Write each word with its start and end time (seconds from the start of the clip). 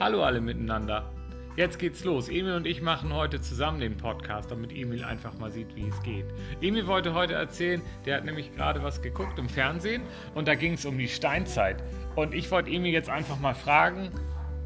Hallo 0.00 0.24
alle 0.24 0.40
miteinander. 0.40 1.12
Jetzt 1.56 1.78
geht's 1.78 2.04
los. 2.04 2.28
Emil 2.28 2.54
und 2.54 2.66
ich 2.66 2.80
machen 2.80 3.12
heute 3.12 3.40
zusammen 3.40 3.80
den 3.80 3.96
Podcast, 3.96 4.50
damit 4.50 4.72
Emil 4.72 5.04
einfach 5.04 5.38
mal 5.38 5.50
sieht, 5.50 5.74
wie 5.76 5.86
es 5.88 6.02
geht. 6.02 6.24
Emil 6.62 6.86
wollte 6.86 7.12
heute 7.12 7.34
erzählen, 7.34 7.82
der 8.06 8.16
hat 8.16 8.24
nämlich 8.24 8.54
gerade 8.54 8.82
was 8.82 9.02
geguckt 9.02 9.38
im 9.38 9.48
Fernsehen 9.48 10.02
und 10.34 10.48
da 10.48 10.54
ging 10.54 10.74
es 10.74 10.86
um 10.86 10.96
die 10.96 11.08
Steinzeit. 11.08 11.82
Und 12.16 12.32
ich 12.34 12.50
wollte 12.50 12.70
Emil 12.70 12.92
jetzt 12.92 13.10
einfach 13.10 13.38
mal 13.40 13.54
fragen, 13.54 14.10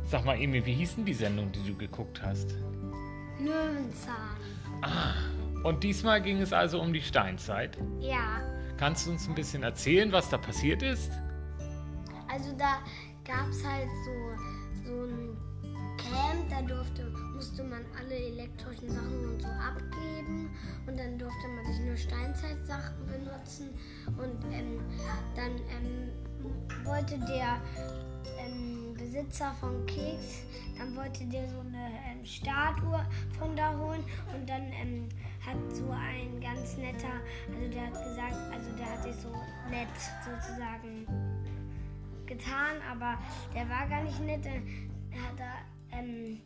sag 0.04 0.24
mal 0.24 0.36
Emil, 0.40 0.64
wie 0.66 0.74
hieß 0.74 0.96
denn 0.96 1.04
die 1.04 1.14
Sendung, 1.14 1.50
die 1.50 1.66
du 1.66 1.76
geguckt 1.76 2.22
hast? 2.22 2.54
Löwenzahn. 3.40 4.36
Ah, 4.82 5.14
und 5.64 5.82
diesmal 5.82 6.20
ging 6.22 6.40
es 6.40 6.52
also 6.52 6.80
um 6.80 6.92
die 6.92 7.02
Steinzeit. 7.02 7.76
Ja, 7.98 8.40
Kannst 8.76 9.06
du 9.06 9.12
uns 9.12 9.28
ein 9.28 9.34
bisschen 9.34 9.62
erzählen, 9.62 10.10
was 10.12 10.28
da 10.30 10.38
passiert 10.38 10.82
ist? 10.82 11.10
also 12.28 12.52
da 12.58 12.78
gab 13.24 13.48
es 13.48 13.64
halt 13.64 13.88
so, 14.04 14.88
so 14.88 15.04
ein 15.04 15.33
Camp, 16.14 16.48
da 16.48 16.62
durfte, 16.62 17.10
musste 17.34 17.64
man 17.64 17.84
alle 17.98 18.14
elektrischen 18.14 18.90
Sachen 18.90 19.32
und 19.32 19.42
so 19.42 19.48
abgeben. 19.48 20.50
Und 20.86 20.98
dann 20.98 21.18
durfte 21.18 21.48
man 21.48 21.66
sich 21.66 21.84
nur 21.84 21.96
Steinzeitsachen 21.96 23.06
benutzen. 23.06 23.70
Und 24.06 24.44
ähm, 24.52 24.80
dann 25.34 25.52
ähm, 25.70 26.84
wollte 26.84 27.18
der 27.18 27.60
ähm, 28.38 28.94
Besitzer 28.96 29.52
von 29.60 29.84
Keks, 29.86 30.42
dann 30.78 30.94
wollte 30.96 31.24
der 31.26 31.48
so 31.48 31.60
eine 31.60 31.90
ähm, 32.06 32.24
Statue 32.24 33.04
von 33.38 33.56
da 33.56 33.76
holen. 33.76 34.04
Und 34.34 34.48
dann 34.48 34.72
ähm, 34.72 35.08
hat 35.44 35.56
so 35.74 35.90
ein 35.90 36.40
ganz 36.40 36.76
netter, 36.76 37.20
also 37.48 37.68
der 37.70 37.86
hat 37.86 38.04
gesagt, 38.04 38.36
also 38.52 38.70
der 38.76 38.90
hat 38.90 39.02
sich 39.02 39.16
so 39.16 39.30
nett 39.68 39.88
sozusagen 40.24 41.06
getan, 42.26 42.76
aber 42.90 43.18
der 43.54 43.68
war 43.68 43.86
gar 43.88 44.02
nicht 44.04 44.20
nett. 44.20 44.46
Er 44.46 45.22
hat 45.22 45.38
da 45.38 45.73
ähm, 45.98 46.40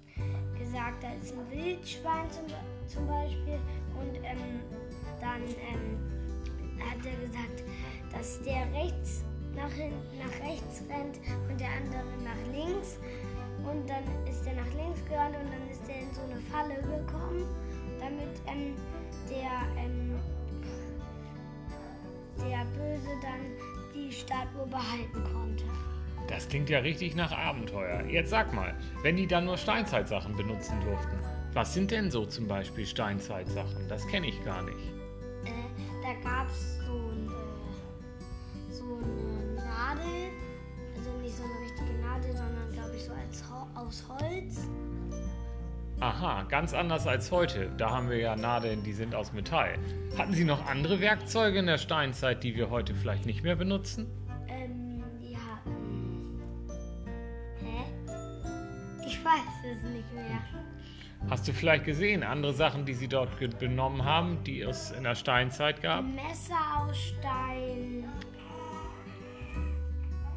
gesagt, 0.58 1.02
da 1.02 1.12
ist 1.14 1.32
ein 1.32 1.50
Wildschwein 1.50 2.30
zum, 2.30 2.46
zum 2.86 3.06
Beispiel 3.06 3.58
und 3.98 4.16
ähm, 4.16 4.60
dann 5.20 5.42
ähm, 5.42 6.80
hat 6.80 7.04
er 7.04 7.26
gesagt, 7.26 7.64
dass 8.12 8.42
der 8.42 8.66
rechts 8.72 9.24
nach, 9.54 9.72
hin, 9.72 9.92
nach 10.18 10.46
rechts 10.46 10.82
rennt 10.88 11.18
und 11.48 11.60
der 11.60 11.68
andere 11.68 12.04
nach 12.22 12.52
links. 12.52 12.98
Und 13.64 13.88
dann 13.88 14.04
ist 14.26 14.46
er 14.46 14.54
nach 14.54 14.72
links 14.74 15.04
gerannt 15.08 15.36
und 15.36 15.50
dann 15.50 15.68
ist 15.68 15.82
er 15.88 16.00
in 16.00 16.14
so 16.14 16.22
eine 16.22 16.40
Falle 16.48 16.80
gekommen, 16.82 17.44
damit 17.98 18.40
ähm, 18.46 18.74
der, 19.28 19.82
ähm, 19.82 20.14
der 22.38 22.64
Böse 22.76 23.10
dann 23.20 23.42
die 23.94 24.12
Statue 24.12 24.66
behalten 24.66 25.24
konnte. 25.32 25.64
Das 26.28 26.46
klingt 26.48 26.68
ja 26.68 26.80
richtig 26.80 27.16
nach 27.16 27.32
Abenteuer. 27.32 28.04
Jetzt 28.04 28.30
sag 28.30 28.52
mal, 28.52 28.74
wenn 29.02 29.16
die 29.16 29.26
dann 29.26 29.46
nur 29.46 29.56
Steinzeitsachen 29.56 30.36
benutzen 30.36 30.78
durften, 30.84 31.18
was 31.54 31.72
sind 31.72 31.90
denn 31.90 32.10
so 32.10 32.26
zum 32.26 32.46
Beispiel 32.46 32.86
Steinzeitsachen? 32.86 33.88
Das 33.88 34.06
kenne 34.08 34.28
ich 34.28 34.44
gar 34.44 34.62
nicht. 34.62 34.78
Äh, 35.44 35.50
da 36.02 36.28
gab 36.28 36.46
es 36.50 36.78
so, 36.86 36.92
ein, 36.92 37.28
äh, 37.28 38.72
so 38.72 38.84
eine 38.84 39.54
Nadel, 39.54 40.30
also 40.96 41.10
nicht 41.22 41.34
so 41.34 41.42
eine 41.44 41.60
richtige 41.64 41.98
Nadel, 42.00 42.36
sondern 42.36 42.72
glaube 42.72 42.94
ich 42.94 43.04
so 43.04 43.12
als 43.12 43.42
Ho 43.50 43.66
aus 43.74 44.04
Holz. 44.08 44.68
Aha, 46.00 46.44
ganz 46.44 46.74
anders 46.74 47.06
als 47.06 47.32
heute. 47.32 47.70
Da 47.76 47.90
haben 47.90 48.08
wir 48.08 48.18
ja 48.18 48.36
Nadeln, 48.36 48.84
die 48.84 48.92
sind 48.92 49.14
aus 49.14 49.32
Metall. 49.32 49.78
Hatten 50.16 50.34
Sie 50.34 50.44
noch 50.44 50.64
andere 50.66 51.00
Werkzeuge 51.00 51.58
in 51.58 51.66
der 51.66 51.78
Steinzeit, 51.78 52.44
die 52.44 52.54
wir 52.54 52.70
heute 52.70 52.94
vielleicht 52.94 53.26
nicht 53.26 53.42
mehr 53.42 53.56
benutzen? 53.56 54.06
Ich 59.18 59.24
weiß 59.24 59.72
es 59.72 59.82
nicht 59.90 60.12
mehr. 60.14 60.40
Hast 61.28 61.48
du 61.48 61.52
vielleicht 61.52 61.84
gesehen, 61.84 62.22
andere 62.22 62.52
Sachen, 62.52 62.84
die 62.84 62.94
Sie 62.94 63.08
dort 63.08 63.30
benommen 63.58 64.04
haben, 64.04 64.42
die 64.44 64.60
es 64.60 64.92
in 64.92 65.02
der 65.02 65.16
Steinzeit 65.16 65.82
gab? 65.82 66.04
Messer 66.04 66.54
aus 66.78 66.96
Stein. 66.96 68.04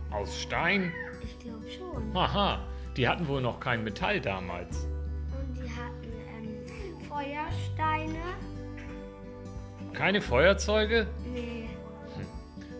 Aus 0.09 0.41
Stein? 0.41 0.91
Ich 1.23 1.39
glaube 1.39 1.69
schon. 1.69 2.15
Aha, 2.15 2.65
die 2.97 3.07
hatten 3.07 3.27
wohl 3.27 3.41
noch 3.41 3.59
kein 3.59 3.83
Metall 3.83 4.19
damals. 4.19 4.85
Und 4.85 5.55
die 5.55 5.69
hatten 5.69 6.11
ähm, 6.39 7.01
Feuersteine. 7.07 8.19
Keine 9.93 10.21
Feuerzeuge? 10.21 11.07
Nee. 11.31 11.69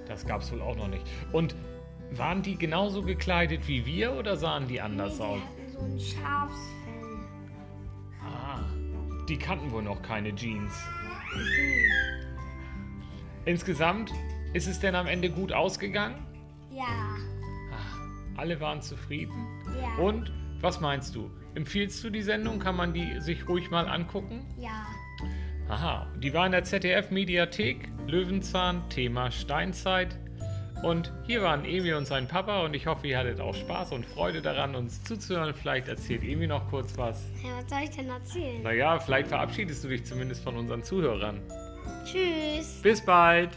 Das 0.07 0.25
gab's 0.25 0.51
wohl 0.51 0.61
auch 0.61 0.75
noch 0.75 0.87
nicht. 0.87 1.05
Und 1.31 1.55
waren 2.11 2.41
die 2.41 2.57
genauso 2.57 3.03
gekleidet 3.03 3.67
wie 3.67 3.85
wir 3.85 4.13
oder 4.13 4.35
sahen 4.35 4.67
die 4.67 4.81
nee 4.81 4.81
anders 4.81 5.17
die 5.17 5.23
aus? 5.23 5.39
Ein 5.83 5.99
Schafsfell. 5.99 7.19
Ah, 8.23 8.59
die 9.27 9.37
kannten 9.37 9.71
wohl 9.71 9.83
noch 9.83 10.01
keine 10.01 10.33
Jeans. 10.35 10.73
Mhm. 11.33 12.21
Insgesamt 13.45 14.11
ist 14.53 14.67
es 14.67 14.79
denn 14.79 14.95
am 14.95 15.07
Ende 15.07 15.29
gut 15.29 15.51
ausgegangen? 15.51 16.25
Ja. 16.71 17.15
Ah, 17.71 18.37
alle 18.37 18.59
waren 18.59 18.81
zufrieden. 18.81 19.47
Ja. 19.79 20.03
Und 20.03 20.31
was 20.61 20.79
meinst 20.79 21.15
du? 21.15 21.31
Empfiehlst 21.55 22.03
du 22.03 22.09
die 22.09 22.21
Sendung? 22.21 22.59
Kann 22.59 22.75
man 22.75 22.93
die 22.93 23.19
sich 23.19 23.47
ruhig 23.47 23.71
mal 23.71 23.87
angucken? 23.87 24.45
Ja. 24.57 24.85
Aha, 25.67 26.07
die 26.17 26.33
war 26.33 26.45
in 26.45 26.51
der 26.51 26.63
ZDF-Mediathek, 26.63 27.89
Löwenzahn, 28.07 28.87
Thema 28.89 29.31
Steinzeit. 29.31 30.19
Und 30.83 31.11
hier 31.27 31.43
waren 31.43 31.63
Emi 31.63 31.93
und 31.93 32.05
sein 32.05 32.27
Papa 32.27 32.61
und 32.65 32.73
ich 32.73 32.87
hoffe, 32.87 33.07
ihr 33.07 33.17
hattet 33.17 33.39
auch 33.39 33.53
Spaß 33.53 33.91
und 33.91 34.05
Freude 34.05 34.41
daran, 34.41 34.75
uns 34.75 35.03
zuzuhören. 35.03 35.53
Vielleicht 35.53 35.87
erzählt 35.87 36.23
Emi 36.23 36.47
noch 36.47 36.69
kurz 36.69 36.97
was. 36.97 37.21
Ja, 37.43 37.57
was 37.57 37.69
soll 37.69 37.83
ich 37.83 37.95
denn 37.95 38.09
erzählen? 38.09 38.63
Naja, 38.63 38.99
vielleicht 38.99 39.27
verabschiedest 39.27 39.83
du 39.83 39.89
dich 39.89 40.03
zumindest 40.05 40.43
von 40.43 40.57
unseren 40.57 40.83
Zuhörern. 40.83 41.39
Tschüss. 42.05 42.81
Bis 42.81 42.99
bald! 43.05 43.51